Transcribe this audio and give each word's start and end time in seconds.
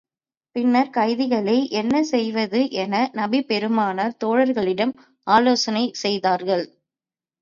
பின்னர் 0.55 0.89
கைதிகளை 0.89 1.57
என்ன 1.71 2.03
செய்வது 2.03 2.61
என 2.83 3.03
நபி 3.13 3.41
பெருமானார் 3.43 4.17
தோழர்களிடம் 4.23 4.93
ஆலோசனை 5.27 5.85
செய்தார்கள். 6.01 6.65